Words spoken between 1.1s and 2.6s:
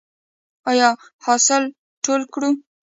حاصل ټول کړو؟